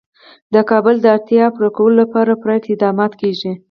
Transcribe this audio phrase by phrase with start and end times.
[0.53, 3.51] د کابل د اړتیاوو پوره کولو لپاره پوره اقدامات کېږي.